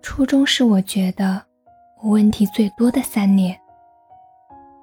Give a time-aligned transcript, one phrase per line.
[0.00, 1.42] 初中是我觉得
[2.00, 3.58] 我问题最多的三年，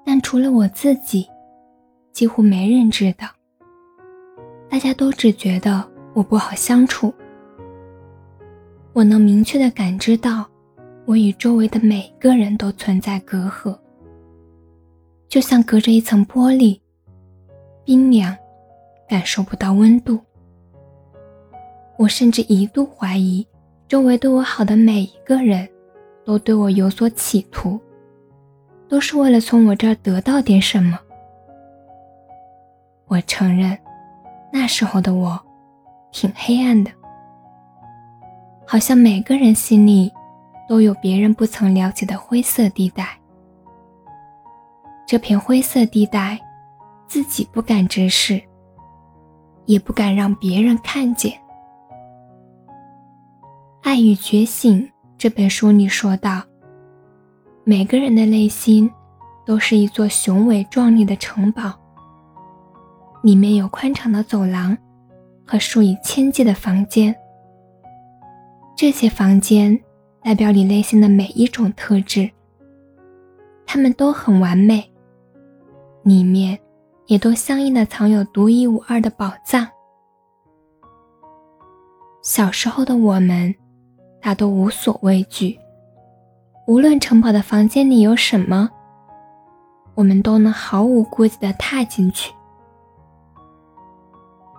[0.04, 1.28] 但除了我自己，
[2.12, 3.26] 几乎没人知道。
[4.68, 7.12] 大家都只觉得我不好相处。
[8.92, 10.46] 我能明确的感知到，
[11.04, 13.76] 我与周围的每个人都存在隔阂，
[15.28, 16.80] 就像隔着一层玻璃，
[17.84, 18.36] 冰凉，
[19.08, 20.20] 感受不到温度。
[21.98, 23.46] 我甚至一度怀疑。
[23.88, 25.68] 周围对我好的每一个人，
[26.24, 27.80] 都对我有所企图，
[28.88, 30.98] 都是为了从我这儿得到点什么。
[33.06, 33.78] 我承认，
[34.52, 35.40] 那时候的我，
[36.10, 36.90] 挺黑暗的，
[38.66, 40.12] 好像每个人心里，
[40.68, 43.16] 都有别人不曾了解的灰色地带。
[45.06, 46.40] 这片灰色地带，
[47.06, 48.42] 自己不敢直视，
[49.66, 51.30] 也不敢让别人看见。
[53.86, 54.82] 《爱与觉醒》
[55.16, 56.42] 这本书里说道
[57.62, 58.90] ：“每个人的内心
[59.44, 61.72] 都是一座雄伟壮丽的城堡，
[63.22, 64.76] 里面有宽敞的走廊
[65.46, 67.14] 和数以千计的房间。
[68.76, 69.80] 这些房间
[70.20, 72.28] 代表你内心的每一种特质，
[73.64, 74.84] 它们都很完美，
[76.02, 76.58] 里面
[77.06, 79.64] 也都相应的藏有独一无二的宝藏。
[82.20, 83.54] 小时候的我们。”
[84.26, 85.56] 大都无所畏惧，
[86.66, 88.68] 无论城堡的房间里有什么，
[89.94, 92.34] 我们都能毫无顾忌地踏进去。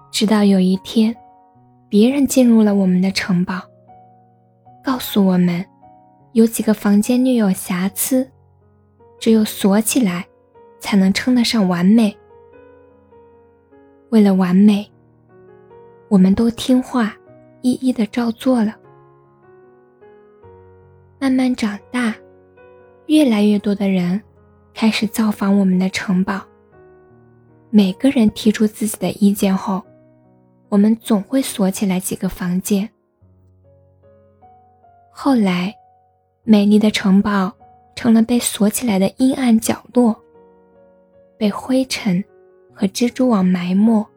[0.10, 1.14] 直到有一天，
[1.90, 3.56] 别人进入了我们的城堡，
[4.82, 5.66] 告诉我们
[6.32, 8.26] 有几个房间略有瑕疵，
[9.20, 10.26] 只有锁起来
[10.80, 12.18] 才能称得上完美。
[14.12, 14.90] 为了完美，
[16.08, 17.14] 我们都听话，
[17.60, 18.74] 一一的照做了。
[21.28, 22.16] 慢慢长大，
[23.08, 24.22] 越来越多的人
[24.74, 26.42] 开始造访我们的城堡。
[27.70, 29.84] 每个人提出自己的意见后，
[30.70, 32.90] 我们总会锁起来几个房间。
[35.12, 35.76] 后来，
[36.46, 37.52] 美丽的城堡
[37.94, 40.16] 成了被锁起来的阴暗角落，
[41.38, 42.24] 被灰尘
[42.74, 44.08] 和蜘蛛网埋没，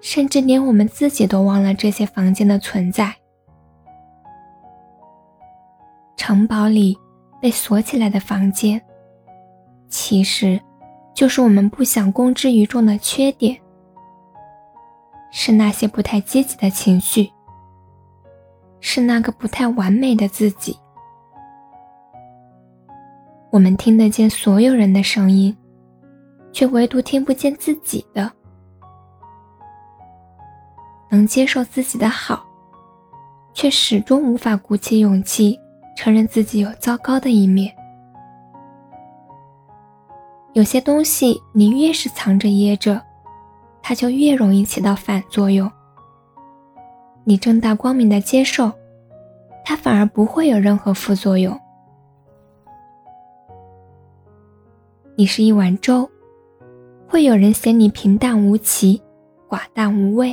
[0.00, 3.14] 甚至连我们自己都忘了这些房间的存在。
[6.18, 6.98] 城堡里
[7.40, 8.78] 被锁起来的房间，
[9.88, 10.60] 其实
[11.14, 13.56] 就是我们不想公之于众的缺点，
[15.30, 17.30] 是那些不太积极的情绪，
[18.80, 20.76] 是那个不太完美的自己。
[23.50, 25.56] 我们听得见所有人的声音，
[26.52, 28.30] 却唯独听不见自己的。
[31.10, 32.44] 能接受自己的好，
[33.54, 35.58] 却始终无法鼓起勇气。
[35.98, 37.74] 承认自己有糟糕的一面，
[40.52, 43.02] 有些东西你越是藏着掖着，
[43.82, 45.68] 它就越容易起到反作用。
[47.24, 48.70] 你正大光明的接受，
[49.64, 51.58] 它反而不会有任何副作用。
[55.16, 56.08] 你是一碗粥，
[57.08, 59.02] 会有人嫌你平淡无奇、
[59.48, 60.32] 寡淡无味；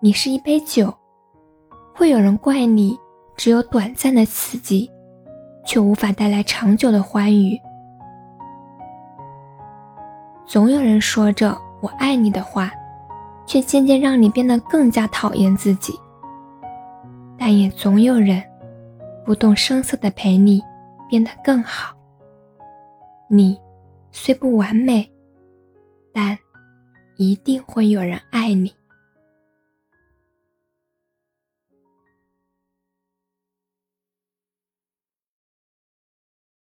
[0.00, 0.92] 你是一杯酒，
[1.94, 2.98] 会有人怪你。
[3.36, 4.90] 只有短暂的刺激，
[5.64, 7.60] 却无法带来长久的欢愉。
[10.46, 12.70] 总有人说着“我爱你”的话，
[13.46, 15.98] 却渐渐让你变得更加讨厌自己。
[17.38, 18.42] 但也总有人
[19.24, 20.62] 不动声色地陪你
[21.08, 21.92] 变得更好。
[23.28, 23.58] 你
[24.12, 25.10] 虽不完美，
[26.12, 26.38] 但
[27.16, 28.72] 一定会有人爱你。